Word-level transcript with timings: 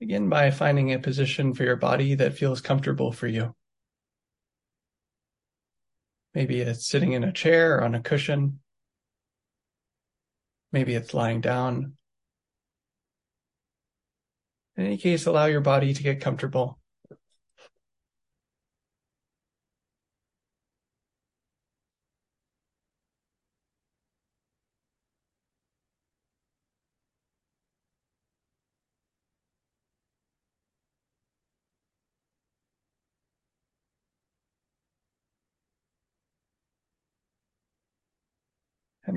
Begin 0.00 0.30
by 0.30 0.50
finding 0.50 0.92
a 0.92 0.98
position 0.98 1.52
for 1.52 1.62
your 1.62 1.76
body 1.76 2.14
that 2.14 2.32
feels 2.32 2.62
comfortable 2.62 3.12
for 3.12 3.26
you. 3.26 3.54
Maybe 6.34 6.60
it's 6.60 6.88
sitting 6.88 7.12
in 7.12 7.22
a 7.22 7.32
chair 7.32 7.76
or 7.76 7.84
on 7.84 7.94
a 7.94 8.00
cushion. 8.00 8.60
Maybe 10.72 10.94
it's 10.94 11.12
lying 11.12 11.42
down. 11.42 11.98
In 14.76 14.86
any 14.86 14.96
case, 14.96 15.26
allow 15.26 15.44
your 15.46 15.60
body 15.60 15.92
to 15.92 16.02
get 16.02 16.22
comfortable. 16.22 16.79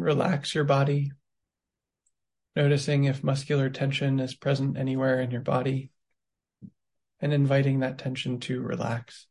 Relax 0.03 0.53
your 0.53 0.65
body, 0.65 1.11
noticing 2.55 3.05
if 3.05 3.23
muscular 3.23 3.69
tension 3.69 4.19
is 4.19 4.35
present 4.35 4.77
anywhere 4.77 5.19
in 5.21 5.31
your 5.31 5.41
body, 5.41 5.91
and 7.19 7.33
inviting 7.33 7.79
that 7.79 7.97
tension 7.97 8.39
to 8.41 8.61
relax, 8.61 9.27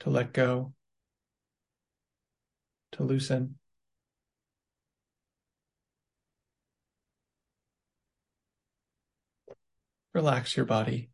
to 0.00 0.10
let 0.10 0.32
go, 0.32 0.74
to 2.92 3.02
loosen. 3.02 3.58
Relax 10.12 10.56
your 10.56 10.66
body. 10.66 11.10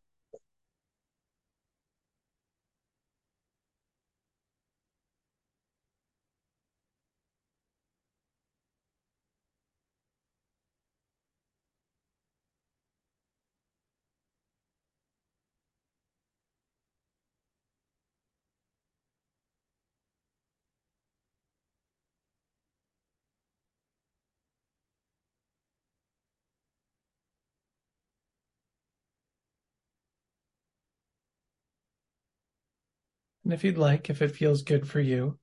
And 33.50 33.54
if 33.56 33.64
you'd 33.64 33.78
like, 33.78 34.08
if 34.08 34.22
it 34.22 34.36
feels 34.36 34.62
good 34.62 34.88
for 34.88 35.00
you, 35.00 35.36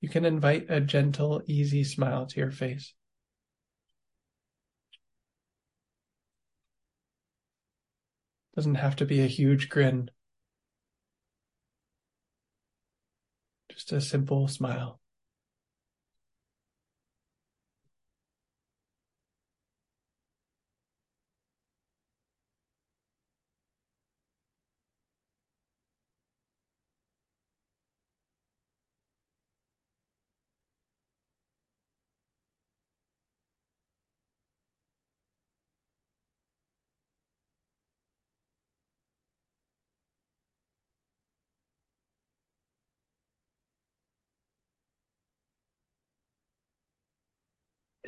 you 0.00 0.08
can 0.08 0.24
invite 0.24 0.66
a 0.68 0.80
gentle, 0.80 1.42
easy 1.44 1.82
smile 1.82 2.24
to 2.26 2.38
your 2.38 2.52
face. 2.52 2.94
Doesn't 8.54 8.76
have 8.76 8.94
to 8.94 9.04
be 9.04 9.20
a 9.22 9.26
huge 9.26 9.68
grin. 9.68 10.12
Just 13.70 13.90
a 13.90 14.00
simple 14.00 14.46
smile. 14.46 14.97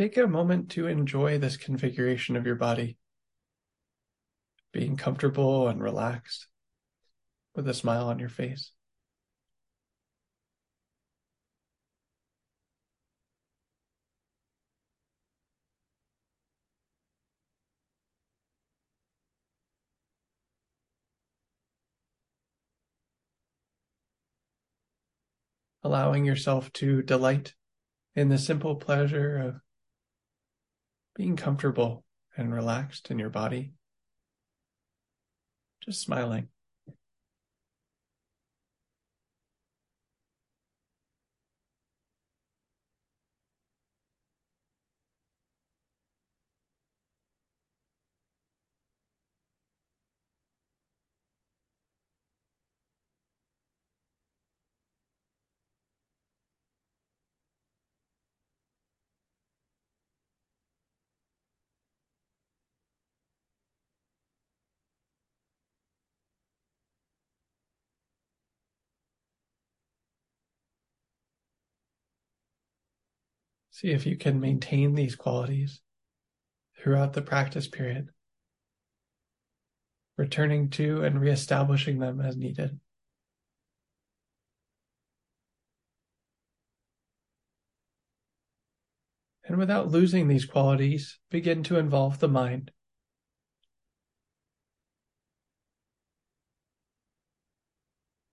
Take 0.00 0.16
a 0.16 0.27
moment 0.27 0.71
to 0.71 0.87
enjoy 0.87 1.37
this 1.37 1.59
configuration 1.59 2.34
of 2.34 2.47
your 2.47 2.55
body, 2.55 2.97
being 4.72 4.97
comfortable 4.97 5.69
and 5.69 5.78
relaxed 5.78 6.47
with 7.55 7.69
a 7.69 7.75
smile 7.75 8.06
on 8.09 8.19
your 8.19 8.31
face. 8.31 8.72
Allowing 25.82 26.25
yourself 26.25 26.72
to 26.72 27.03
delight 27.03 27.53
in 28.15 28.31
the 28.31 28.38
simple 28.38 28.77
pleasure 28.77 29.37
of 29.37 29.61
being 31.15 31.37
comfortable 31.37 32.04
and 32.37 32.53
relaxed 32.53 33.10
in 33.10 33.19
your 33.19 33.31
body, 33.31 33.72
just 35.84 36.00
smiling. 36.00 36.48
See 73.81 73.93
if 73.93 74.05
you 74.05 74.15
can 74.15 74.41
maintain 74.41 74.95
these 74.95 75.17
qualities 75.17 75.81
throughout 76.77 77.15
the 77.15 77.23
practice 77.23 77.67
period, 77.67 78.11
returning 80.19 80.69
to 80.73 81.03
and 81.03 81.19
reestablishing 81.19 81.99
them 81.99 82.21
as 82.21 82.37
needed. 82.37 82.79
And 89.47 89.57
without 89.57 89.89
losing 89.89 90.29
these 90.29 90.45
qualities, 90.45 91.19
begin 91.31 91.62
to 91.62 91.79
involve 91.79 92.19
the 92.19 92.29
mind. 92.29 92.73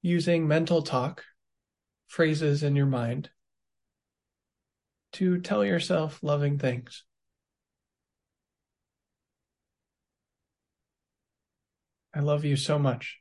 Using 0.01 0.45
mental 0.45 0.81
talk, 0.81 1.23
phrases 2.09 2.63
in 2.63 2.75
your 2.75 2.85
mind 2.85 3.29
to 5.17 5.39
tell 5.39 5.65
yourself 5.65 6.19
loving 6.21 6.59
things. 6.59 7.03
I 12.13 12.19
love 12.19 12.45
you 12.45 12.55
so 12.55 12.77
much. 12.77 13.19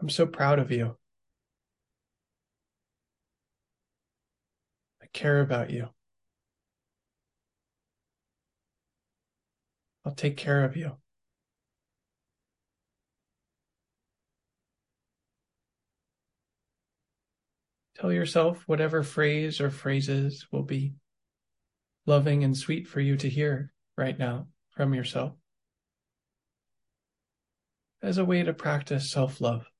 I'm 0.00 0.08
so 0.08 0.26
proud 0.26 0.58
of 0.58 0.70
you. 0.70 0.96
I 5.02 5.06
care 5.12 5.42
about 5.42 5.68
you. 5.68 5.90
I'll 10.06 10.14
take 10.14 10.38
care 10.38 10.64
of 10.64 10.74
you. 10.74 11.01
Tell 18.02 18.12
yourself 18.12 18.64
whatever 18.66 19.04
phrase 19.04 19.60
or 19.60 19.70
phrases 19.70 20.48
will 20.50 20.64
be 20.64 20.94
loving 22.04 22.42
and 22.42 22.56
sweet 22.56 22.88
for 22.88 22.98
you 22.98 23.16
to 23.18 23.28
hear 23.28 23.72
right 23.96 24.18
now 24.18 24.48
from 24.70 24.92
yourself 24.92 25.34
as 28.02 28.18
a 28.18 28.24
way 28.24 28.42
to 28.42 28.52
practice 28.52 29.08
self 29.08 29.40
love. 29.40 29.70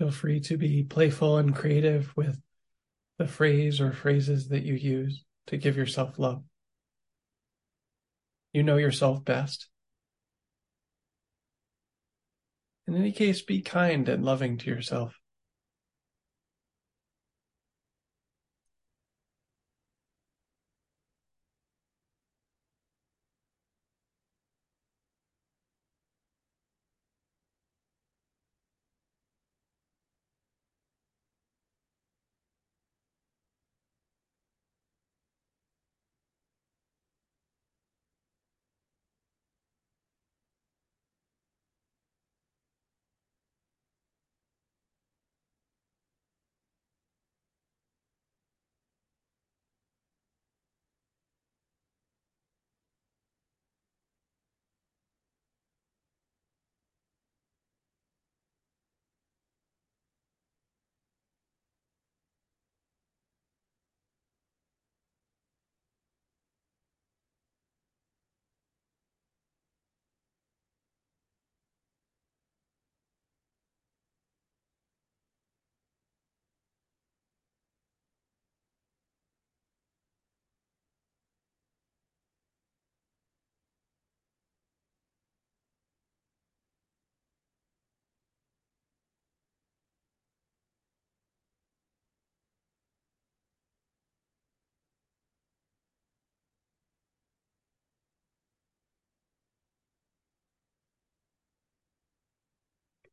Feel 0.00 0.10
free 0.10 0.40
to 0.40 0.56
be 0.56 0.82
playful 0.82 1.36
and 1.36 1.54
creative 1.54 2.10
with 2.16 2.40
the 3.18 3.26
phrase 3.26 3.82
or 3.82 3.92
phrases 3.92 4.48
that 4.48 4.62
you 4.62 4.72
use 4.72 5.26
to 5.48 5.58
give 5.58 5.76
yourself 5.76 6.18
love. 6.18 6.42
You 8.54 8.62
know 8.62 8.78
yourself 8.78 9.22
best. 9.26 9.68
In 12.86 12.96
any 12.96 13.12
case, 13.12 13.42
be 13.42 13.60
kind 13.60 14.08
and 14.08 14.24
loving 14.24 14.56
to 14.56 14.70
yourself. 14.70 15.19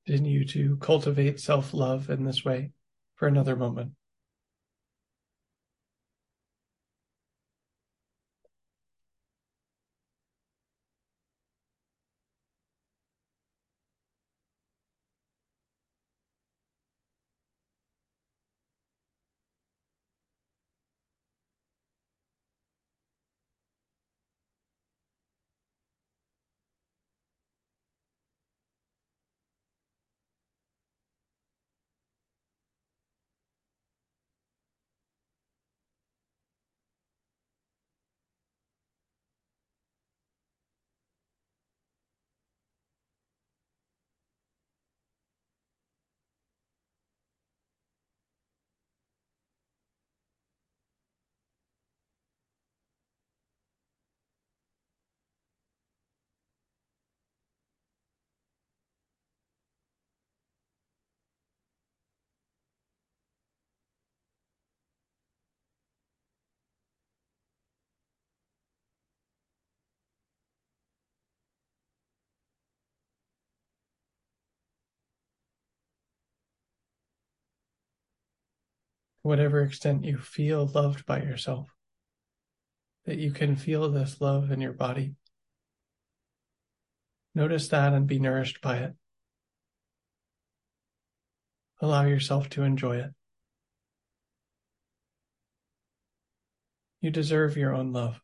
Continue 0.07 0.45
to 0.45 0.77
cultivate 0.77 1.37
self 1.37 1.73
love 1.73 2.09
in 2.09 2.23
this 2.23 2.45
way 2.45 2.71
for 3.15 3.27
another 3.27 3.57
moment. 3.57 3.91
Whatever 79.27 79.61
extent 79.61 80.05
you 80.05 80.17
feel 80.17 80.65
loved 80.65 81.05
by 81.05 81.21
yourself, 81.21 81.67
that 83.05 83.17
you 83.17 83.29
can 83.31 83.57
feel 83.57 83.91
this 83.91 84.21
love 84.21 84.51
in 84.51 84.61
your 84.61 84.71
body. 84.71 85.15
Notice 87.35 87.67
that 87.67 87.93
and 87.93 88.07
be 88.07 88.19
nourished 88.19 88.61
by 88.61 88.77
it. 88.77 88.93
Allow 91.81 92.05
yourself 92.05 92.47
to 92.51 92.63
enjoy 92.63 92.99
it. 92.99 93.11
You 97.01 97.11
deserve 97.11 97.57
your 97.57 97.75
own 97.75 97.91
love. 97.91 98.21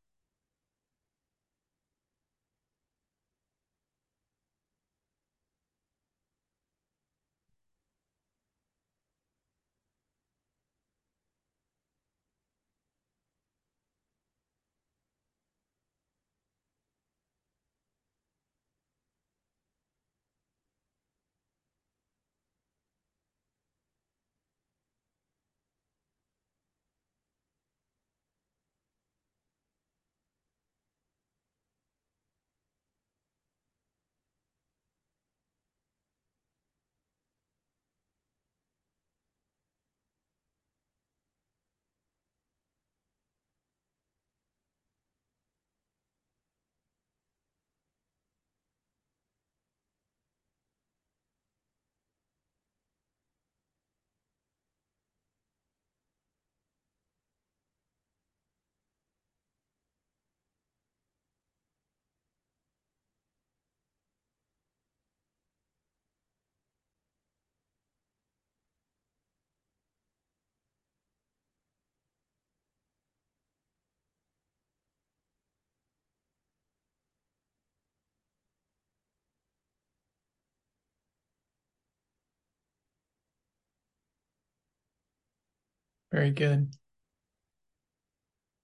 Very 86.13 86.31
good. 86.31 86.73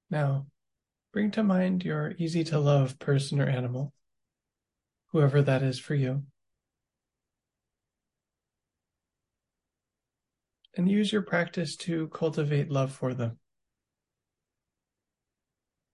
Now, 0.10 0.48
bring 1.12 1.32
to 1.32 1.44
mind 1.44 1.84
your 1.84 2.13
easy 2.18 2.46
to 2.46 2.60
love 2.60 2.98
person 3.00 3.41
or 3.41 3.48
animal, 3.48 3.91
whoever 5.08 5.41
that 5.41 5.63
is 5.63 5.79
for 5.79 5.96
you. 5.96 6.24
and 10.75 10.89
use 10.89 11.12
your 11.12 11.22
practice 11.22 11.75
to 11.75 12.08
cultivate 12.10 12.72
love 12.72 12.91
for 12.91 13.13
them. 13.13 13.38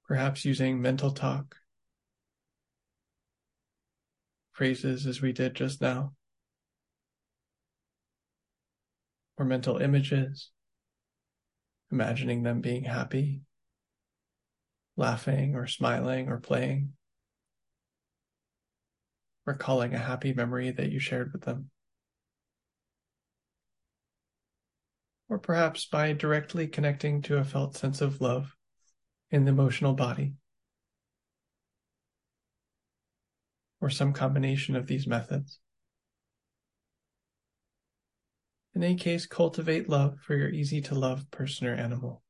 Perhaps 0.08 0.46
using 0.46 0.80
mental 0.80 1.10
talk, 1.10 1.56
phrases 4.52 5.08
as 5.08 5.22
we 5.22 5.32
did 5.32 5.56
just 5.56 5.82
now, 5.82 6.14
or 9.38 9.46
mental 9.46 9.78
images, 9.78 10.52
imagining 11.92 12.44
them 12.44 12.62
being 12.62 12.84
happy, 12.84 13.42
laughing 14.98 15.56
or 15.56 15.68
smiling 15.68 16.30
or 16.30 16.40
playing, 16.40 16.94
recalling 19.46 19.94
a 19.94 20.00
happy 20.00 20.34
memory 20.34 20.72
that 20.72 20.92
you 20.92 21.00
shared 21.00 21.32
with 21.32 21.44
them. 21.44 21.70
Or 25.30 25.40
perhaps 25.40 25.86
by 25.86 26.14
directly 26.14 26.68
connecting 26.68 27.22
to 27.24 27.38
a 27.38 27.44
felt 27.44 27.76
sense 27.76 28.02
of 28.02 28.22
love 28.22 28.56
in 29.32 29.46
the 29.46 29.52
emotional 29.52 29.94
body, 29.94 30.34
or 33.82 33.90
some 33.90 34.14
combination 34.14 34.76
of 34.76 34.88
these 34.88 35.08
methods. 35.08 35.60
In 38.76 38.84
any 38.84 38.96
case, 38.96 39.26
cultivate 39.26 39.88
love 39.88 40.20
for 40.20 40.36
your 40.36 40.50
easy 40.50 40.82
to 40.82 40.96
love 40.96 41.32
person 41.32 41.66
or 41.66 41.76
animal. 41.76 42.22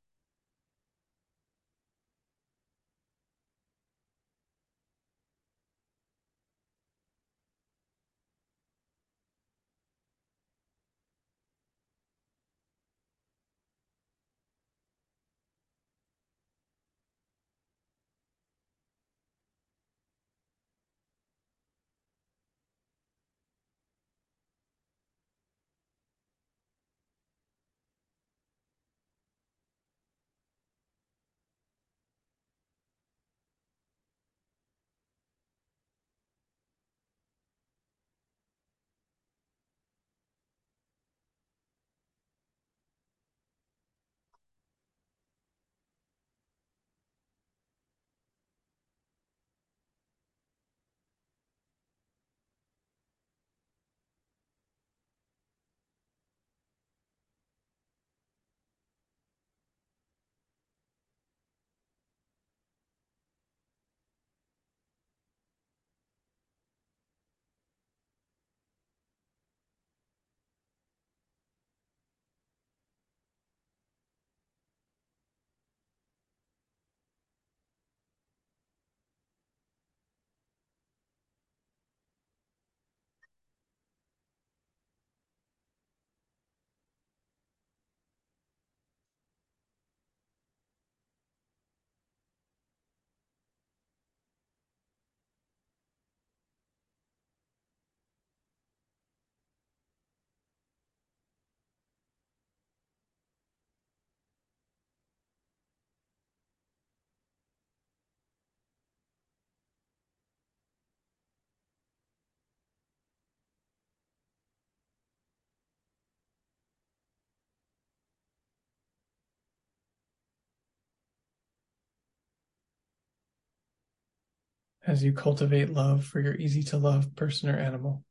As 124.88 125.04
you 125.04 125.13
cultivate 125.13 125.70
love 125.74 126.06
for 126.06 126.20
your 126.20 126.36
easy 126.36 126.63
to 126.63 126.77
love 126.77 127.15
person 127.15 127.50
or 127.50 127.58
animal. 127.58 128.04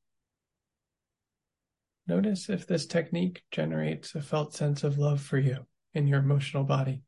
Notice 2.07 2.51
if 2.51 2.67
this 2.67 2.87
technique 2.87 3.43
generates 3.51 4.15
a 4.15 4.21
felt 4.21 4.55
sense 4.55 4.85
of 4.85 4.99
love 4.99 5.21
for 5.21 5.39
you 5.39 5.67
in 5.95 6.07
your 6.07 6.19
emotional 6.19 6.65
body. 6.65 7.03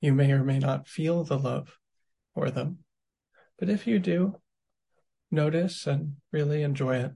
You 0.00 0.14
may 0.14 0.30
or 0.30 0.44
may 0.44 0.58
not 0.58 0.86
feel 0.86 1.24
the 1.24 1.38
love 1.38 1.76
for 2.34 2.50
them, 2.50 2.78
but 3.58 3.68
if 3.68 3.86
you 3.86 3.98
do, 3.98 4.36
notice 5.30 5.86
and 5.86 6.16
really 6.32 6.62
enjoy 6.62 6.96
it. 6.96 7.12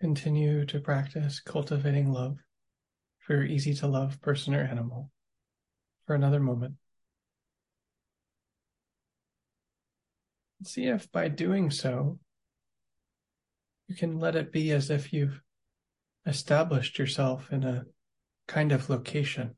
Continue 0.00 0.66
to 0.66 0.78
practice 0.78 1.40
cultivating 1.40 2.12
love 2.12 2.36
for 3.18 3.34
your 3.34 3.44
easy 3.44 3.72
to 3.74 3.86
love 3.86 4.20
person 4.20 4.54
or 4.54 4.60
animal 4.60 5.10
for 6.06 6.14
another 6.14 6.38
moment. 6.38 6.74
See 10.64 10.86
if 10.86 11.10
by 11.10 11.28
doing 11.28 11.70
so, 11.70 12.18
you 13.88 13.96
can 13.96 14.18
let 14.18 14.36
it 14.36 14.52
be 14.52 14.70
as 14.72 14.90
if 14.90 15.12
you've 15.12 15.40
established 16.26 16.98
yourself 16.98 17.50
in 17.50 17.64
a 17.64 17.84
kind 18.48 18.72
of 18.72 18.90
location. 18.90 19.56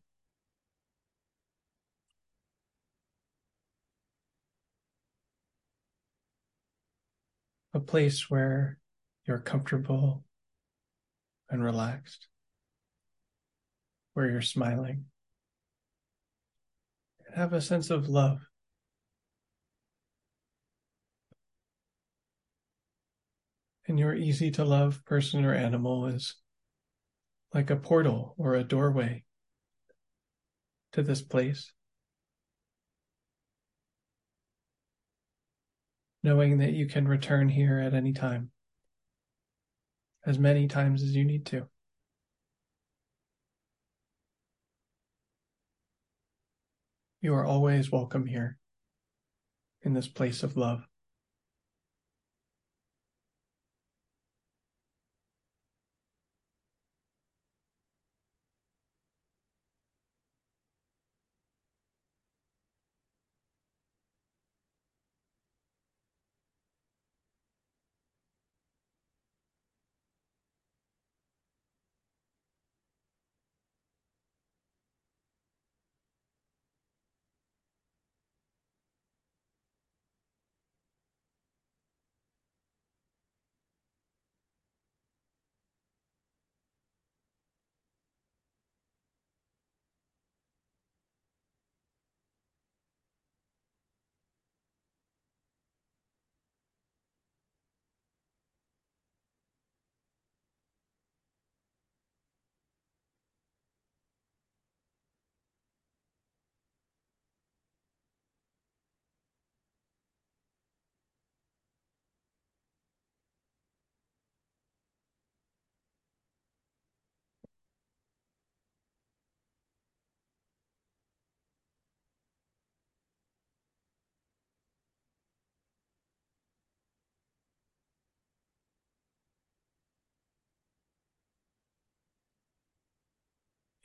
A 7.75 7.81
place 7.81 8.31
where 8.31 8.79
you're 9.27 9.41
comfortable 9.41 10.25
and 11.51 11.63
relaxed, 11.63 12.29
where 14.15 14.29
you're 14.29 14.43
smiling, 14.43 15.07
and 17.27 17.37
have 17.37 17.53
a 17.53 17.61
sense 17.61 17.91
of 17.91 18.09
love. 18.09 18.41
And 23.87 23.99
your 23.99 24.15
easy 24.15 24.51
to 24.53 24.65
love 24.65 25.03
person 25.07 25.45
or 25.47 25.55
animal 25.55 26.07
is 26.07 26.35
like 27.55 27.71
a 27.71 27.77
portal 27.77 28.35
or 28.37 28.55
a 28.55 28.63
doorway 28.63 29.25
to 30.93 31.03
this 31.03 31.23
place. 31.23 31.73
Knowing 36.23 36.59
that 36.59 36.73
you 36.73 36.87
can 36.87 37.09
return 37.09 37.49
here 37.49 37.79
at 37.79 37.95
any 37.95 38.13
time, 38.13 38.51
as 40.29 40.39
many 40.39 40.69
times 40.69 41.03
as 41.03 41.17
you 41.17 41.25
need 41.25 41.47
to. 41.47 41.67
You 47.23 47.33
are 47.35 47.47
always 47.47 47.91
welcome 47.91 48.27
here 48.27 48.59
in 49.83 49.95
this 49.95 50.07
place 50.07 50.43
of 50.43 50.57
love. 50.57 50.88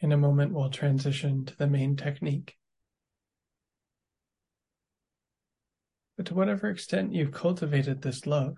In 0.04 0.12
a 0.12 0.18
moment, 0.18 0.52
we'll 0.52 0.70
transition 0.70 1.46
to 1.46 1.56
the 1.56 1.66
main 1.66 1.96
technique. 1.96 2.58
But 6.18 6.26
to 6.26 6.34
whatever 6.34 6.70
extent 6.70 7.13
you've 7.13 7.32
cultivated 7.32 8.02
this 8.02 8.28
love 8.28 8.58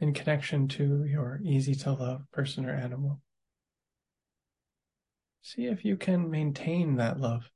in 0.00 0.12
connection 0.12 0.66
to 0.66 1.04
your 1.04 1.40
easy 1.44 1.76
to 1.76 1.92
love 1.92 2.22
person 2.32 2.66
or 2.66 2.74
animal, 2.74 3.22
see 5.42 5.66
if 5.66 5.84
you 5.84 5.96
can 5.96 6.28
maintain 6.28 6.96
that 6.96 7.20
love 7.20 7.48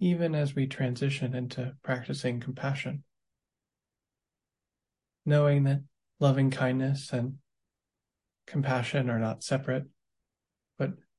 even 0.00 0.34
as 0.34 0.54
we 0.54 0.66
transition 0.66 1.34
into 1.34 1.76
practicing 1.82 2.40
compassion. 2.40 3.04
Knowing 5.26 5.64
that 5.64 5.82
loving 6.18 6.50
kindness 6.50 7.12
and 7.12 7.34
compassion 8.46 9.10
are 9.10 9.18
not 9.18 9.44
separate, 9.44 9.84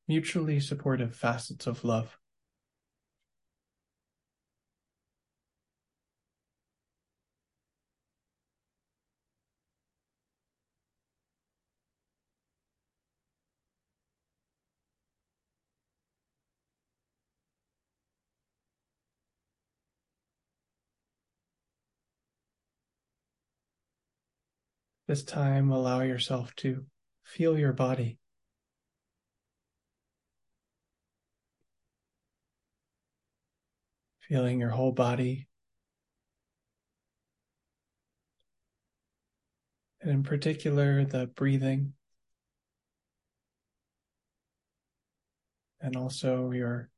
mutually 0.07 0.59
supportive 0.59 1.15
facets 1.15 1.67
of 1.67 1.83
love. 1.83 2.17
This 25.05 25.23
time, 25.23 25.69
allow 25.69 26.01
yourself 26.01 26.55
to 26.57 26.85
feel 27.23 27.59
your 27.59 27.73
body. 27.73 28.19
Feeling 34.33 34.59
your 34.59 34.71
whole 34.71 34.91
body. 34.91 35.47
And 40.01 40.09
in 40.09 40.23
particular, 40.23 41.05
the 41.05 41.27
breathing. 41.27 41.93
And 45.79 45.95
also 45.95 46.49
your 46.49 46.89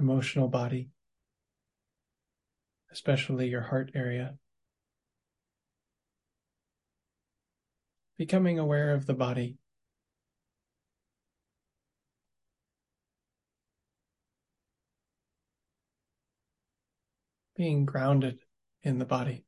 emotional 0.00 0.48
body, 0.48 0.88
especially 2.90 3.48
your 3.48 3.60
heart 3.60 3.90
area. 3.94 4.38
Becoming 8.16 8.58
aware 8.58 8.94
of 8.94 9.04
the 9.04 9.12
body 9.12 9.58
being 17.58 17.84
grounded 17.84 18.38
in 18.84 18.98
the 18.98 19.04
body. 19.04 19.44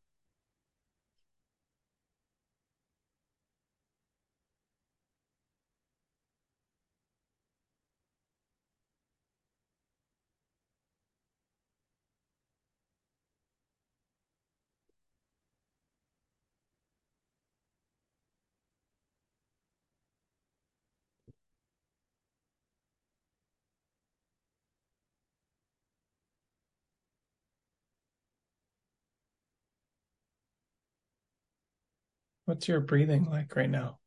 What's 32.50 32.66
your 32.66 32.80
breathing 32.80 33.26
like 33.26 33.54
right 33.54 33.70
now? 33.70 34.00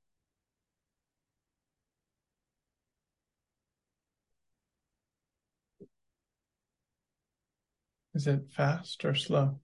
Is 8.13 8.27
it 8.27 8.51
fast 8.51 9.05
or 9.05 9.15
slow? 9.15 9.61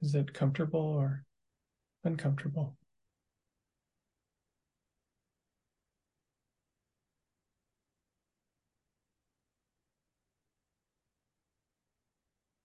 Is 0.00 0.14
it 0.14 0.32
comfortable 0.32 0.78
or 0.78 1.24
uncomfortable? 2.04 2.76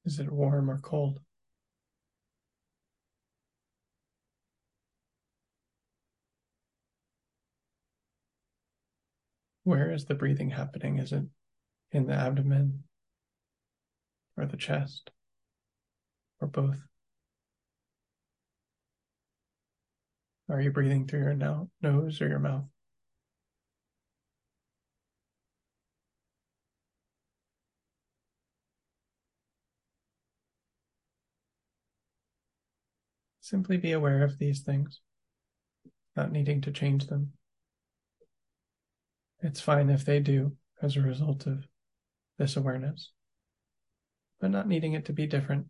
Is 0.04 0.20
it 0.20 0.32
warm 0.32 0.70
or 0.70 0.80
cold? 0.80 1.20
Where 9.64 9.92
is 9.92 10.06
the 10.06 10.16
breathing 10.16 10.50
happening? 10.50 10.98
Is 10.98 11.12
it 11.14 11.24
in 11.92 12.08
the 12.08 12.14
abdomen 12.14 12.84
or 14.38 14.46
the 14.48 14.58
chest 14.58 15.12
or 16.40 16.48
both? 16.48 16.82
Are 20.50 20.60
you 20.60 20.72
breathing 20.72 21.08
through 21.08 21.22
your 21.22 21.36
no- 21.36 21.70
nose 21.82 22.22
or 22.22 22.28
your 22.28 22.40
mouth? 22.40 22.66
Simply 33.52 33.76
be 33.76 33.92
aware 33.92 34.24
of 34.24 34.38
these 34.38 34.62
things, 34.62 35.02
not 36.16 36.32
needing 36.32 36.62
to 36.62 36.72
change 36.72 37.08
them. 37.08 37.34
It's 39.42 39.60
fine 39.60 39.90
if 39.90 40.06
they 40.06 40.22
do 40.22 40.56
as 40.82 40.96
a 40.96 41.02
result 41.02 41.48
of 41.48 41.68
this 42.38 42.56
awareness, 42.56 43.12
but 44.40 44.52
not 44.52 44.70
needing 44.70 44.94
it 44.94 45.04
to 45.08 45.12
be 45.12 45.28
different. 45.28 45.66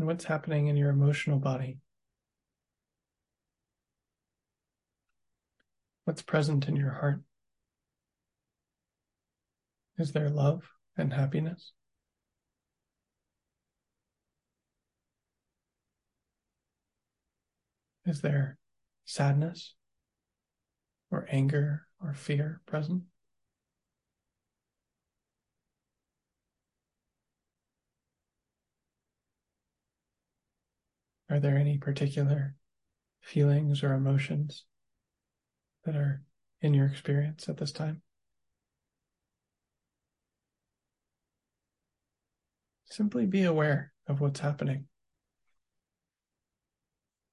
And 0.00 0.06
what's 0.06 0.24
happening 0.24 0.68
in 0.68 0.78
your 0.78 0.88
emotional 0.88 1.38
body. 1.38 1.76
What's 6.06 6.22
present 6.22 6.68
in 6.68 6.74
your 6.74 6.92
heart? 6.92 7.20
Is 9.98 10.12
there 10.12 10.30
love 10.30 10.62
and 10.96 11.12
happiness? 11.12 11.72
Is 18.06 18.22
there 18.22 18.56
sadness 19.04 19.74
or 21.10 21.28
anger 21.30 21.82
or 22.02 22.14
fear 22.14 22.62
present? 22.64 23.02
Are 31.30 31.38
there 31.38 31.56
any 31.56 31.78
particular 31.78 32.56
feelings 33.20 33.84
or 33.84 33.94
emotions 33.94 34.64
that 35.84 35.94
are 35.94 36.22
in 36.60 36.74
your 36.74 36.86
experience 36.86 37.48
at 37.48 37.56
this 37.56 37.70
time? 37.70 38.02
Simply 42.86 43.26
be 43.26 43.44
aware 43.44 43.92
of 44.08 44.20
what's 44.20 44.40
happening, 44.40 44.86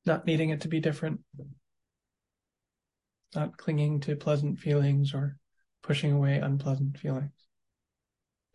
not 0.05 0.27
needing 0.27 0.51
it 0.51 0.61
to 0.61 0.67
be 0.67 0.79
different, 0.79 1.21
not 3.33 3.57
clinging 3.57 3.99
to 4.01 4.15
pleasant 4.15 4.59
feelings 4.59 5.15
or 5.15 5.37
pushing 5.81 6.11
away 6.11 6.37
unpleasant 6.37 6.99
feelings. 6.99 7.31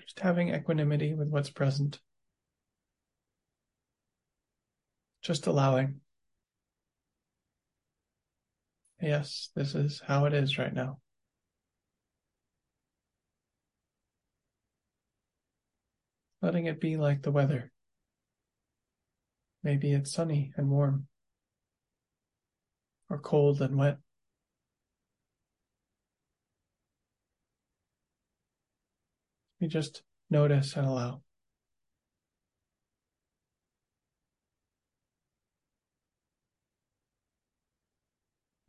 Just 0.01 0.21
having 0.21 0.55
equanimity 0.55 1.15
with 1.15 1.29
what's 1.29 1.51
present 1.51 1.99
just 5.23 5.47
allowing. 5.47 6.01
Yes, 9.01 9.51
this 9.55 9.75
is 9.75 10.03
how 10.07 10.27
it 10.27 10.35
is 10.35 10.59
right 10.59 10.73
now. 10.73 10.99
Letting 16.41 16.67
it 16.67 16.81
be 16.81 16.97
like 16.97 17.23
the 17.23 17.31
weather. 17.31 17.71
Maybe 19.63 19.93
it's 19.93 20.13
sunny 20.13 20.53
and 20.57 20.69
warm, 20.69 21.07
or 23.09 23.19
cold 23.19 23.63
and 23.63 23.77
wet. 23.77 23.99
We 29.61 29.69
just 29.69 30.03
notice 30.31 30.75
and 30.75 30.87
allow. 30.87 31.23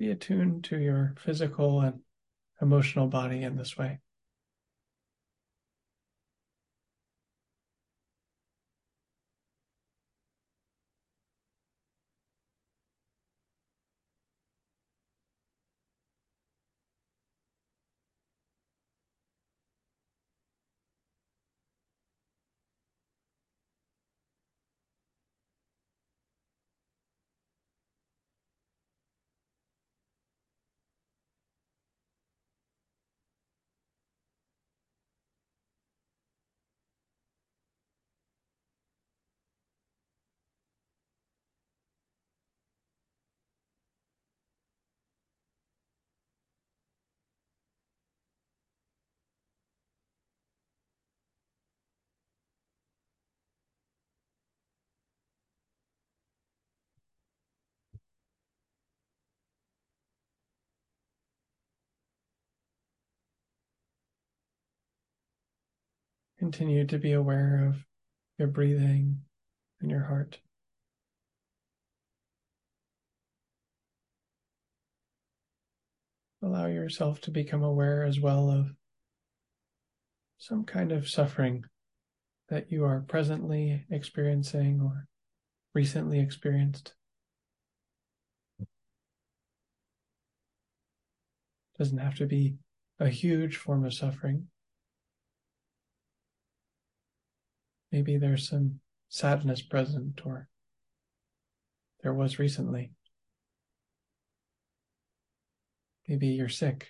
Be 0.03 0.11
attuned 0.11 0.65
to 0.65 0.77
your 0.77 1.15
physical 1.17 1.79
and 1.79 2.01
emotional 2.61 3.07
body 3.07 3.41
in 3.43 3.55
this 3.55 3.77
way. 3.77 3.99
Continue 66.43 66.85
to 66.87 66.97
be 66.97 67.13
aware 67.13 67.65
of 67.65 67.85
your 68.37 68.49
breathing 68.49 69.19
and 69.79 69.89
your 69.89 70.03
heart. 70.03 70.39
Allow 76.41 76.65
yourself 76.65 77.21
to 77.21 77.31
become 77.31 77.63
aware 77.63 78.03
as 78.03 78.19
well 78.19 78.51
of 78.51 78.73
some 80.37 80.65
kind 80.65 80.91
of 80.91 81.07
suffering 81.07 81.63
that 82.49 82.69
you 82.69 82.83
are 82.83 83.05
presently 83.07 83.85
experiencing 83.89 84.81
or 84.81 85.07
recently 85.73 86.19
experienced. 86.19 86.93
Doesn't 91.79 91.99
have 91.99 92.15
to 92.15 92.25
be 92.25 92.57
a 92.99 93.07
huge 93.07 93.55
form 93.55 93.85
of 93.85 93.93
suffering. 93.93 94.49
Maybe 97.93 98.17
there's 98.17 98.49
some 98.49 98.79
sadness 99.09 99.61
present, 99.61 100.19
or 100.25 100.49
there 102.01 102.15
was 102.15 102.39
recently. 102.39 102.91
Maybe 106.07 106.29
you're 106.29 106.49
sick. 106.49 106.87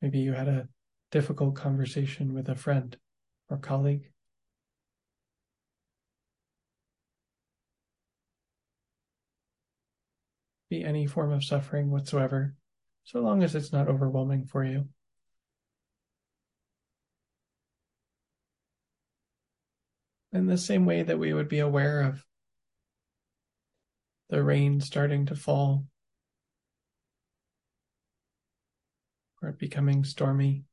Maybe 0.00 0.20
you 0.20 0.34
had 0.34 0.46
a 0.46 0.68
difficult 1.10 1.56
conversation 1.56 2.32
with 2.32 2.48
a 2.48 2.54
friend 2.54 2.96
or 3.50 3.56
colleague. 3.56 4.12
Be 10.70 10.84
any 10.84 11.08
form 11.08 11.32
of 11.32 11.42
suffering 11.42 11.90
whatsoever, 11.90 12.54
so 13.02 13.18
long 13.18 13.42
as 13.42 13.56
it's 13.56 13.72
not 13.72 13.88
overwhelming 13.88 14.46
for 14.46 14.64
you. 14.64 14.86
In 20.32 20.46
the 20.46 20.58
same 20.58 20.84
way 20.84 21.02
that 21.02 21.18
we 21.18 21.32
would 21.32 21.48
be 21.48 21.58
aware 21.58 22.02
of 22.02 22.24
the 24.28 24.42
rain 24.42 24.80
starting 24.80 25.26
to 25.26 25.34
fall 25.34 25.86
or 29.40 29.48
it 29.50 29.58
becoming 29.58 30.04
stormy 30.04 30.64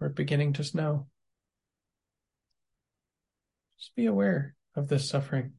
or 0.00 0.08
it 0.08 0.14
beginning 0.14 0.52
to 0.52 0.64
snow. 0.64 1.06
Just 3.78 3.96
be 3.96 4.06
aware 4.06 4.54
of 4.76 4.88
this 4.88 5.08
suffering. 5.08 5.54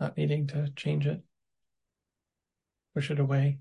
Not 0.00 0.16
needing 0.16 0.48
to 0.48 0.72
change 0.74 1.06
it, 1.06 1.22
push 2.94 3.10
it 3.12 3.20
away. 3.20 3.58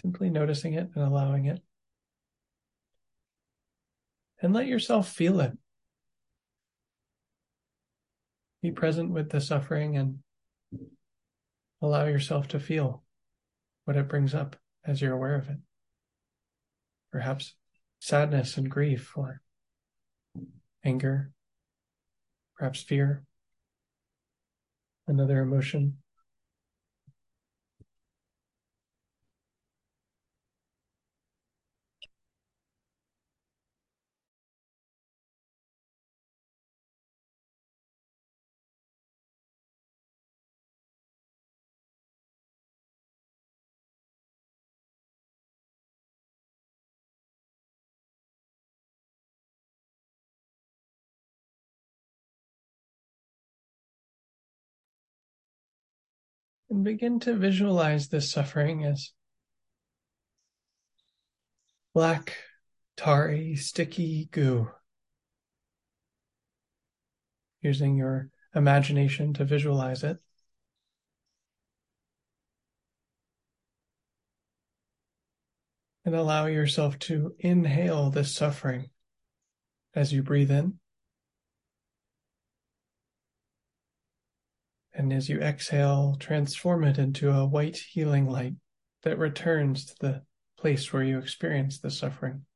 Simply 0.00 0.30
noticing 0.30 0.74
it 0.74 0.90
and 0.94 1.04
allowing 1.04 1.46
it. 1.46 1.60
And 4.40 4.52
let 4.52 4.66
yourself 4.66 5.08
feel 5.08 5.40
it. 5.40 5.56
Be 8.62 8.70
present 8.70 9.10
with 9.10 9.30
the 9.30 9.40
suffering 9.40 9.96
and 9.96 10.18
allow 11.82 12.04
yourself 12.04 12.48
to 12.48 12.60
feel 12.60 13.02
what 13.84 13.96
it 13.96 14.08
brings 14.08 14.34
up 14.34 14.56
as 14.84 15.00
you're 15.00 15.14
aware 15.14 15.34
of 15.34 15.48
it. 15.48 15.58
Perhaps 17.10 17.54
sadness 18.00 18.56
and 18.56 18.70
grief, 18.70 19.12
or 19.16 19.40
anger, 20.84 21.32
perhaps 22.56 22.82
fear, 22.82 23.24
another 25.06 25.40
emotion. 25.40 25.98
And 56.70 56.84
begin 56.84 57.20
to 57.20 57.34
visualize 57.34 58.08
this 58.08 58.30
suffering 58.30 58.84
as 58.84 59.12
black, 61.94 62.36
tarry, 62.96 63.56
sticky 63.56 64.28
goo. 64.30 64.70
Using 67.60 67.96
your 67.96 68.30
imagination 68.54 69.34
to 69.34 69.44
visualize 69.44 70.04
it. 70.04 70.18
And 76.04 76.14
allow 76.14 76.46
yourself 76.46 76.98
to 77.00 77.34
inhale 77.38 78.10
this 78.10 78.34
suffering 78.34 78.90
as 79.94 80.12
you 80.12 80.22
breathe 80.22 80.50
in. 80.50 80.78
And 84.98 85.12
as 85.12 85.28
you 85.28 85.38
exhale, 85.38 86.16
transform 86.18 86.82
it 86.82 86.98
into 86.98 87.30
a 87.30 87.46
white 87.46 87.76
healing 87.76 88.28
light 88.28 88.54
that 89.04 89.16
returns 89.16 89.84
to 89.86 89.94
the 90.00 90.22
place 90.58 90.92
where 90.92 91.04
you 91.04 91.18
experience 91.20 91.78
the 91.78 91.88
suffering. 91.88 92.46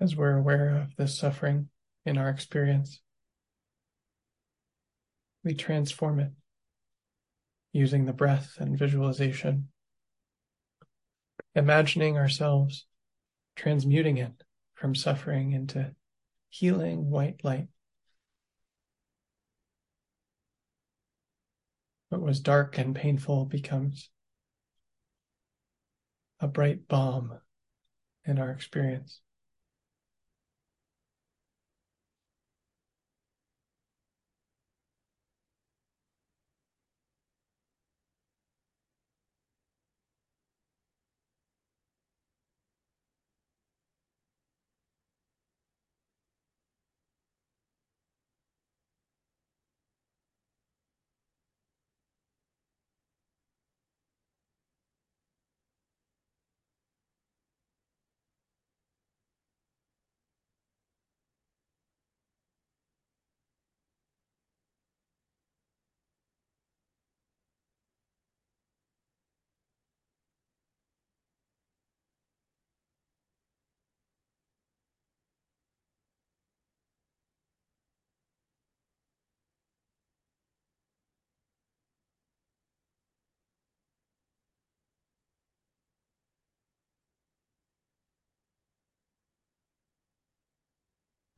As 0.00 0.14
we're 0.14 0.36
aware 0.36 0.76
of 0.76 0.94
this 0.96 1.18
suffering 1.18 1.68
in 2.04 2.16
our 2.16 2.28
experience. 2.28 3.00
We 5.44 5.54
transform 5.54 6.20
it 6.20 6.32
using 7.72 8.06
the 8.06 8.12
breath 8.12 8.56
and 8.58 8.78
visualization, 8.78 9.68
imagining 11.54 12.16
ourselves 12.16 12.86
transmuting 13.56 14.18
it 14.18 14.32
from 14.74 14.94
suffering 14.94 15.52
into 15.52 15.92
healing 16.48 17.10
white 17.10 17.42
light. 17.42 17.68
What 22.08 22.22
was 22.22 22.40
dark 22.40 22.78
and 22.78 22.94
painful 22.94 23.46
becomes 23.46 24.08
a 26.40 26.46
bright 26.46 26.86
balm 26.88 27.38
in 28.24 28.38
our 28.38 28.50
experience. 28.50 29.20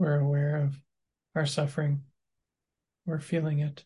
We're 0.01 0.19
aware 0.19 0.57
of 0.57 0.81
our 1.35 1.45
suffering. 1.45 2.05
We're 3.05 3.21
feeling 3.21 3.59
it. 3.59 3.85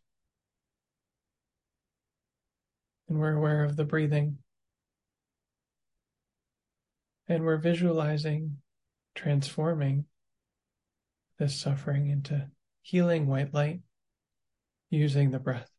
And 3.09 3.19
we're 3.19 3.35
aware 3.35 3.65
of 3.65 3.75
the 3.75 3.83
breathing. 3.83 4.39
And 7.27 7.43
we're 7.43 7.57
visualizing 7.57 8.59
transforming 9.17 10.05
this 11.41 11.57
suffering 11.57 12.07
into 12.07 12.49
healing 12.81 13.27
white 13.27 13.53
light 13.53 13.81
using 14.91 15.33
the 15.33 15.41
breath. 15.41 15.74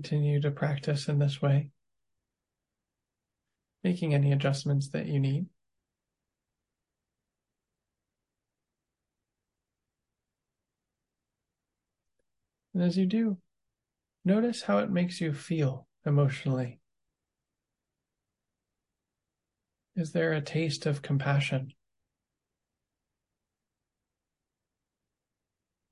Continue 0.00 0.40
to 0.42 0.52
practice 0.52 1.08
in 1.08 1.18
this 1.18 1.42
way, 1.42 1.72
making 3.82 4.14
any 4.14 4.30
adjustments 4.30 4.90
that 4.90 5.06
you 5.06 5.18
need. 5.18 5.46
And 12.72 12.84
as 12.84 12.96
you 12.96 13.06
do, 13.06 13.38
notice 14.24 14.62
how 14.62 14.78
it 14.78 14.88
makes 14.88 15.20
you 15.20 15.32
feel 15.32 15.88
emotionally. 16.06 16.78
Is 19.96 20.12
there 20.12 20.32
a 20.32 20.40
taste 20.40 20.86
of 20.86 21.02
compassion? 21.02 21.72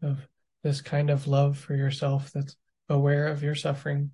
Of 0.00 0.28
this 0.62 0.80
kind 0.80 1.10
of 1.10 1.26
love 1.26 1.58
for 1.58 1.74
yourself 1.74 2.30
that's 2.32 2.56
aware 2.88 3.26
of 3.28 3.42
your 3.42 3.54
suffering 3.54 4.12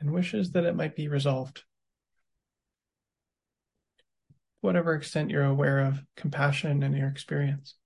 and 0.00 0.12
wishes 0.12 0.52
that 0.52 0.64
it 0.64 0.74
might 0.74 0.96
be 0.96 1.08
resolved. 1.08 1.64
Whatever 4.60 4.94
extent 4.94 5.30
you're 5.30 5.44
aware 5.44 5.80
of 5.80 6.02
compassion 6.16 6.82
in 6.82 6.92
your 6.92 7.08
experience, 7.08 7.76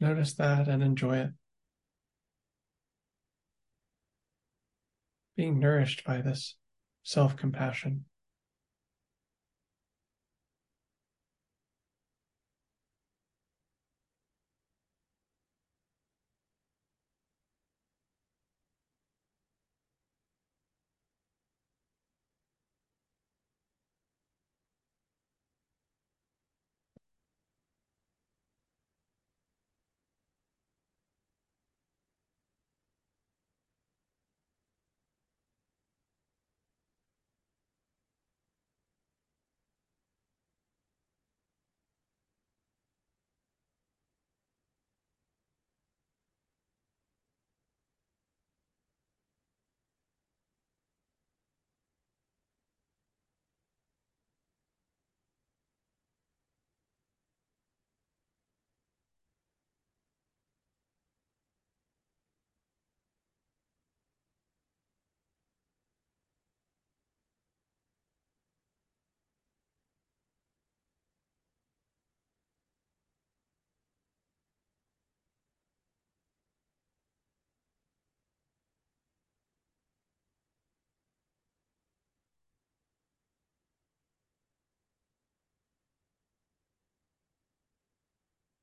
notice 0.00 0.34
that 0.34 0.68
and 0.68 0.82
enjoy 0.82 1.18
it. 1.18 1.30
Being 5.36 5.60
nourished 5.60 6.04
by 6.04 6.20
this 6.20 6.56
self 7.02 7.36
compassion. 7.36 8.04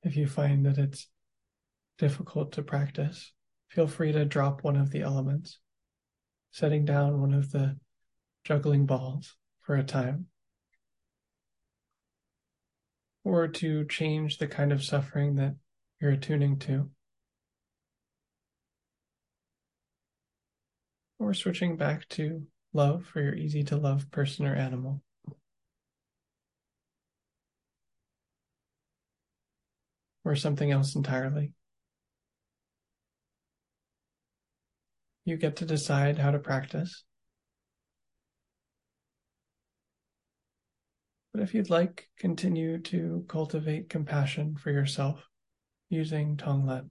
If 0.09 0.17
you 0.17 0.25
find 0.25 0.65
that 0.65 0.79
it's 0.79 1.05
difficult 1.99 2.53
to 2.53 2.63
practice, 2.63 3.31
feel 3.67 3.85
free 3.85 4.11
to 4.11 4.25
drop 4.25 4.63
one 4.63 4.75
of 4.75 4.89
the 4.89 5.01
elements, 5.01 5.59
setting 6.49 6.83
down 6.83 7.21
one 7.21 7.31
of 7.31 7.51
the 7.51 7.77
juggling 8.43 8.87
balls 8.87 9.35
for 9.61 9.75
a 9.75 9.83
time, 9.83 10.25
or 13.23 13.47
to 13.49 13.85
change 13.85 14.39
the 14.39 14.47
kind 14.47 14.71
of 14.73 14.83
suffering 14.83 15.35
that 15.35 15.53
you're 16.01 16.13
attuning 16.13 16.57
to, 16.57 16.89
or 21.19 21.35
switching 21.35 21.77
back 21.77 22.09
to 22.09 22.47
love 22.73 23.05
for 23.05 23.21
your 23.21 23.35
easy 23.35 23.61
to 23.65 23.77
love 23.77 24.09
person 24.09 24.47
or 24.47 24.55
animal. 24.55 25.03
Or 30.29 30.35
something 30.35 30.69
else 30.71 30.95
entirely. 30.95 31.53
You 35.25 35.37
get 35.37 35.55
to 35.57 35.65
decide 35.65 36.17
how 36.19 36.31
to 36.31 36.39
practice. 36.39 37.03
But 41.33 41.41
if 41.41 41.53
you'd 41.53 41.69
like, 41.69 42.09
continue 42.17 42.79
to 42.79 43.25
cultivate 43.27 43.89
compassion 43.89 44.55
for 44.55 44.71
yourself 44.71 45.27
using 45.89 46.37
Tonglen. 46.37 46.89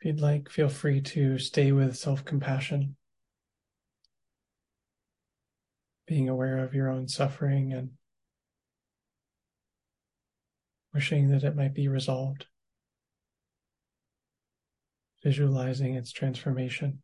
If 0.00 0.06
you'd 0.06 0.20
like, 0.20 0.48
feel 0.48 0.70
free 0.70 1.02
to 1.02 1.38
stay 1.38 1.72
with 1.72 1.94
self 1.94 2.24
compassion, 2.24 2.96
being 6.06 6.26
aware 6.26 6.64
of 6.64 6.72
your 6.72 6.88
own 6.88 7.06
suffering 7.06 7.74
and 7.74 7.90
wishing 10.94 11.28
that 11.28 11.44
it 11.44 11.54
might 11.54 11.74
be 11.74 11.86
resolved, 11.86 12.46
visualizing 15.22 15.96
its 15.96 16.12
transformation. 16.12 17.02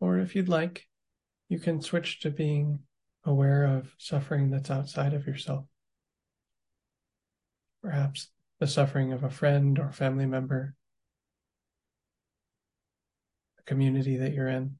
Or 0.00 0.18
if 0.18 0.34
you'd 0.34 0.48
like, 0.48 0.88
you 1.48 1.60
can 1.60 1.80
switch 1.80 2.18
to 2.20 2.30
being 2.30 2.80
aware 3.22 3.64
of 3.64 3.94
suffering 3.96 4.50
that's 4.50 4.72
outside 4.72 5.14
of 5.14 5.24
yourself. 5.24 5.66
Perhaps 7.82 8.28
the 8.58 8.66
suffering 8.66 9.12
of 9.12 9.22
a 9.22 9.30
friend 9.30 9.78
or 9.78 9.92
family 9.92 10.26
member, 10.26 10.74
the 13.56 13.62
community 13.62 14.16
that 14.16 14.32
you're 14.32 14.48
in, 14.48 14.78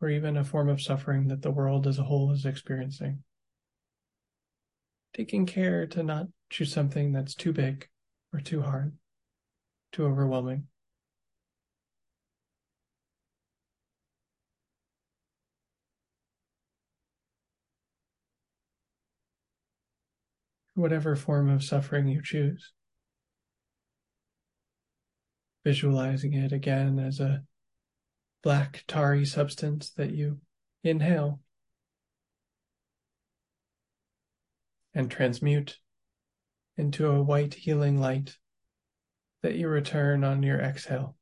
or 0.00 0.08
even 0.08 0.36
a 0.36 0.44
form 0.44 0.68
of 0.68 0.82
suffering 0.82 1.28
that 1.28 1.42
the 1.42 1.50
world 1.50 1.86
as 1.86 1.98
a 1.98 2.04
whole 2.04 2.32
is 2.32 2.44
experiencing. 2.44 3.22
Taking 5.14 5.46
care 5.46 5.86
to 5.86 6.02
not 6.02 6.26
choose 6.50 6.72
something 6.72 7.12
that's 7.12 7.34
too 7.34 7.52
big 7.52 7.88
or 8.32 8.40
too 8.40 8.62
hard, 8.62 8.92
too 9.92 10.04
overwhelming. 10.04 10.66
Whatever 20.82 21.14
form 21.14 21.48
of 21.48 21.62
suffering 21.62 22.08
you 22.08 22.20
choose. 22.22 22.72
Visualizing 25.64 26.34
it 26.34 26.52
again 26.52 26.98
as 26.98 27.20
a 27.20 27.44
black 28.42 28.84
tarry 28.88 29.24
substance 29.24 29.90
that 29.90 30.10
you 30.10 30.40
inhale 30.82 31.40
and 34.92 35.08
transmute 35.08 35.78
into 36.76 37.06
a 37.06 37.22
white 37.22 37.54
healing 37.54 38.00
light 38.00 38.36
that 39.42 39.54
you 39.54 39.68
return 39.68 40.24
on 40.24 40.42
your 40.42 40.58
exhale. 40.58 41.16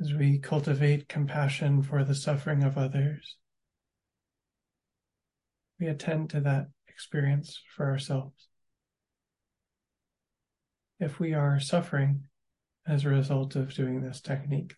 As 0.00 0.14
we 0.14 0.38
cultivate 0.38 1.10
compassion 1.10 1.82
for 1.82 2.04
the 2.04 2.14
suffering 2.14 2.64
of 2.64 2.78
others, 2.78 3.36
we 5.78 5.88
attend 5.88 6.30
to 6.30 6.40
that 6.40 6.68
experience 6.88 7.60
for 7.76 7.84
ourselves. 7.84 8.48
If 10.98 11.20
we 11.20 11.34
are 11.34 11.60
suffering 11.60 12.24
as 12.86 13.04
a 13.04 13.10
result 13.10 13.56
of 13.56 13.74
doing 13.74 14.00
this 14.00 14.22
technique, 14.22 14.74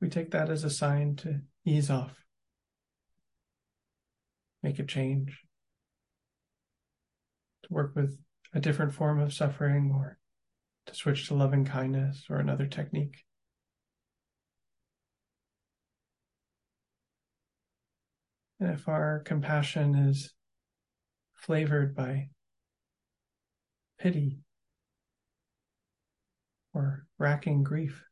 we 0.00 0.08
take 0.08 0.32
that 0.32 0.50
as 0.50 0.64
a 0.64 0.70
sign 0.70 1.14
to 1.16 1.42
ease 1.64 1.88
off, 1.88 2.16
make 4.64 4.80
a 4.80 4.84
change, 4.84 5.42
to 7.62 7.72
work 7.72 7.94
with 7.94 8.18
a 8.52 8.58
different 8.58 8.94
form 8.94 9.20
of 9.20 9.32
suffering 9.32 9.92
or 9.94 10.18
to 10.86 10.94
switch 10.94 11.28
to 11.28 11.34
loving 11.34 11.64
kindness 11.64 12.24
or 12.28 12.38
another 12.38 12.66
technique. 12.66 13.24
And 18.60 18.70
if 18.70 18.88
our 18.88 19.20
compassion 19.20 19.94
is 19.94 20.34
flavored 21.32 21.96
by 21.96 22.28
pity 23.98 24.40
or 26.74 27.06
racking 27.18 27.62
grief 27.62 28.04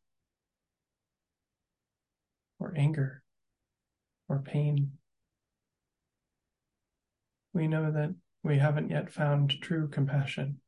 or 2.59 2.73
anger 2.77 3.23
or 4.27 4.41
pain, 4.41 4.93
we 7.53 7.69
know 7.69 7.93
that 7.93 8.15
we 8.43 8.57
haven't 8.57 8.91
yet 8.91 9.13
found 9.13 9.61
true 9.61 9.87
compassion. 9.87 10.61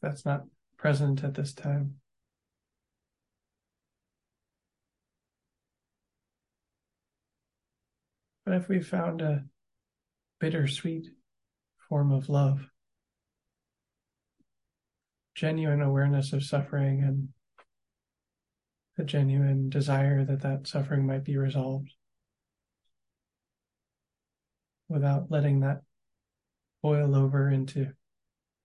That's 0.00 0.24
not 0.24 0.44
present 0.78 1.24
at 1.24 1.34
this 1.34 1.52
time. 1.52 1.96
But 8.48 8.56
if 8.56 8.68
we 8.70 8.80
found 8.80 9.20
a 9.20 9.44
bittersweet 10.40 11.06
form 11.86 12.10
of 12.10 12.30
love, 12.30 12.66
genuine 15.34 15.82
awareness 15.82 16.32
of 16.32 16.42
suffering 16.42 17.02
and 17.02 17.28
a 18.96 19.04
genuine 19.04 19.68
desire 19.68 20.24
that 20.24 20.40
that 20.40 20.66
suffering 20.66 21.06
might 21.06 21.24
be 21.24 21.36
resolved 21.36 21.92
without 24.88 25.30
letting 25.30 25.60
that 25.60 25.82
boil 26.82 27.14
over 27.14 27.50
into 27.50 27.92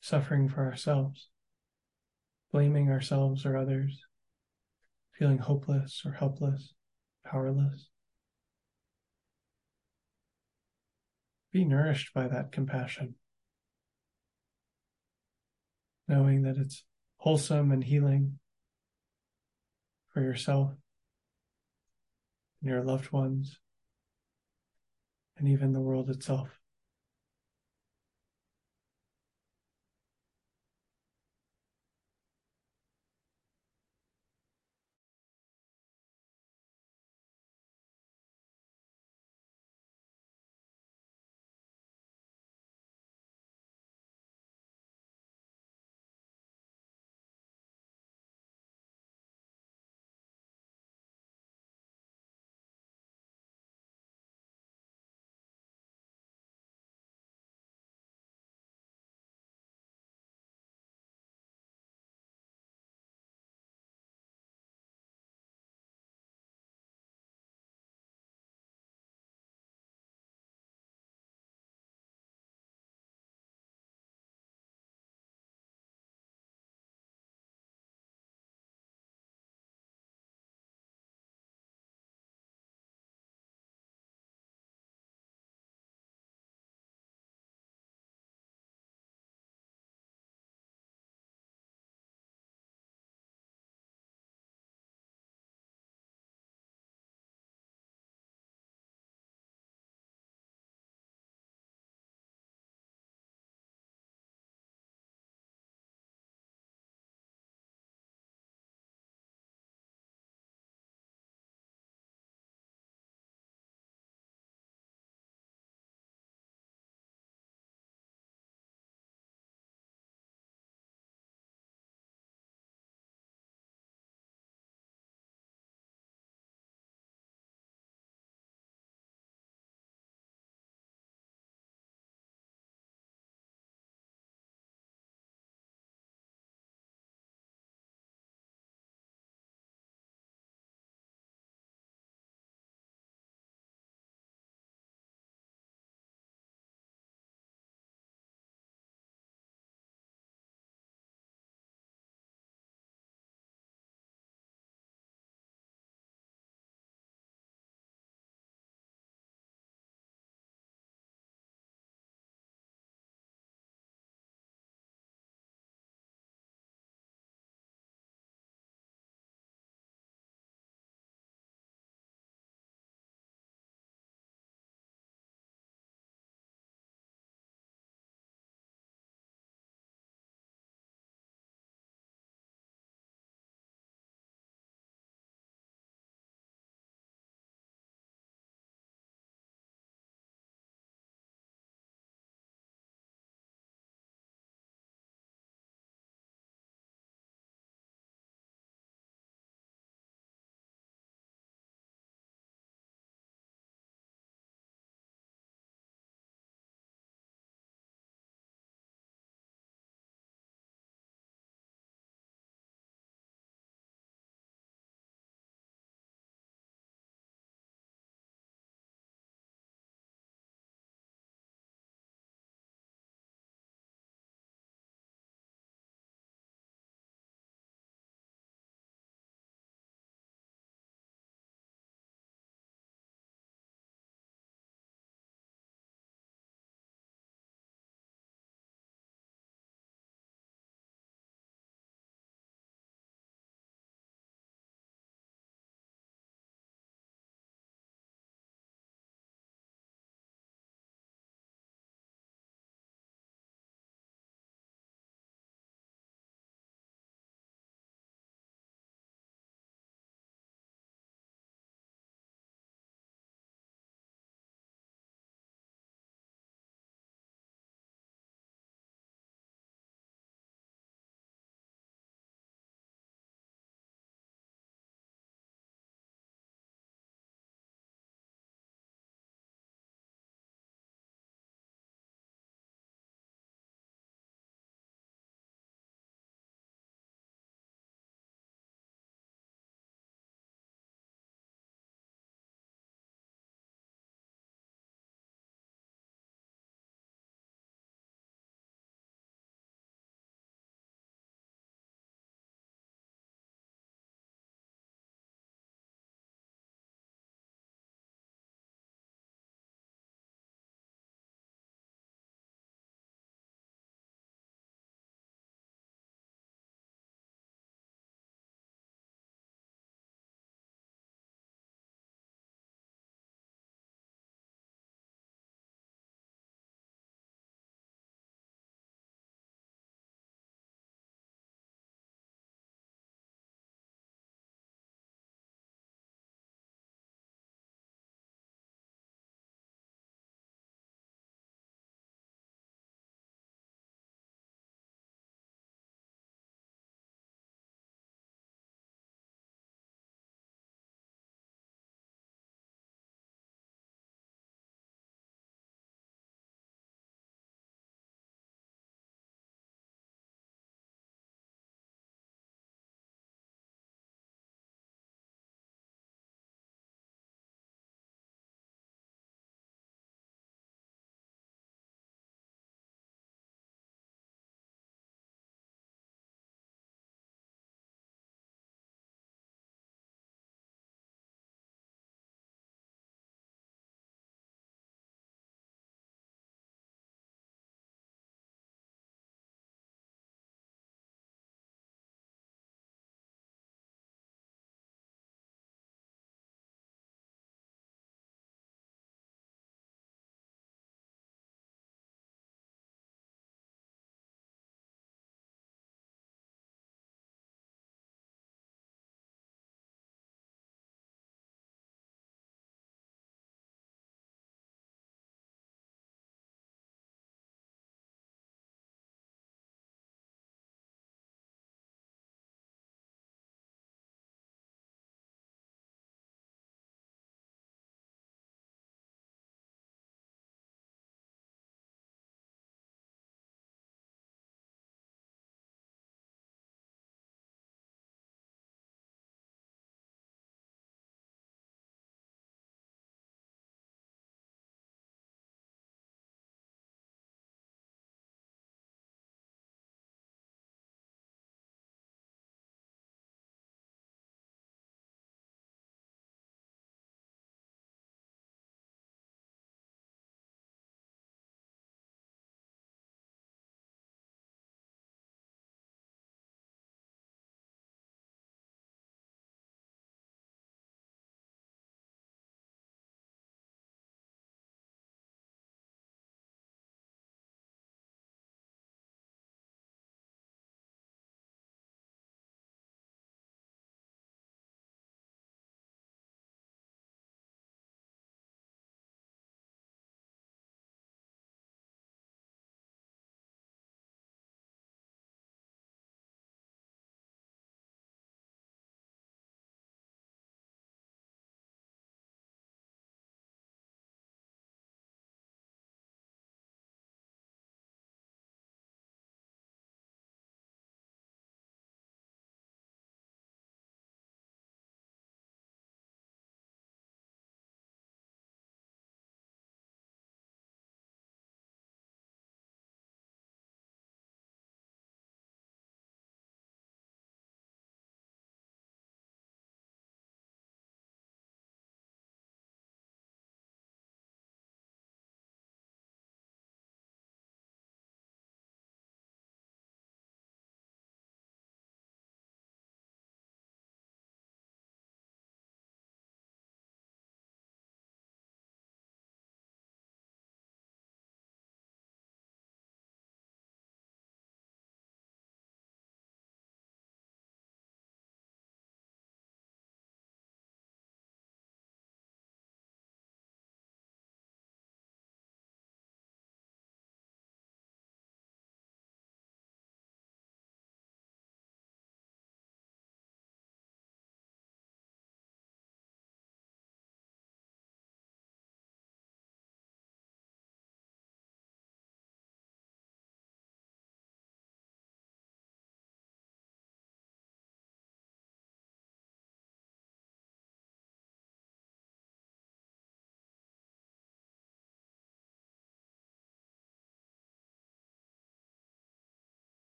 suffering 0.00 0.48
for 0.48 0.64
ourselves, 0.64 1.28
blaming 2.50 2.90
ourselves 2.90 3.44
or 3.44 3.58
others, 3.58 4.00
feeling 5.12 5.36
hopeless 5.36 6.00
or 6.06 6.12
helpless, 6.12 6.72
powerless. 7.26 7.90
Be 11.56 11.64
nourished 11.64 12.12
by 12.12 12.28
that 12.28 12.52
compassion, 12.52 13.14
knowing 16.06 16.42
that 16.42 16.58
it's 16.58 16.84
wholesome 17.16 17.72
and 17.72 17.82
healing 17.82 18.38
for 20.12 20.20
yourself 20.20 20.72
and 22.60 22.68
your 22.70 22.84
loved 22.84 23.10
ones 23.10 23.58
and 25.38 25.48
even 25.48 25.72
the 25.72 25.80
world 25.80 26.10
itself. 26.10 26.50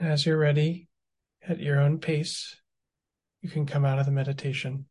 As 0.00 0.24
you're 0.24 0.38
ready, 0.38 0.88
at 1.46 1.60
your 1.60 1.78
own 1.78 1.98
pace, 1.98 2.56
you 3.42 3.50
can 3.50 3.66
come 3.66 3.84
out 3.84 3.98
of 3.98 4.06
the 4.06 4.12
meditation. 4.12 4.86